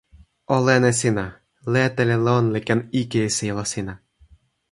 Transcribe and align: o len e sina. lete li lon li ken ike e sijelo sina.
o 0.53 0.55
len 0.67 0.83
e 0.91 0.93
sina. 0.99 1.25
lete 1.73 2.01
li 2.09 2.17
lon 2.25 2.45
li 2.53 2.61
ken 2.67 2.79
ike 3.01 3.19
e 3.27 3.33
sijelo 3.37 3.63
sina. 3.73 3.93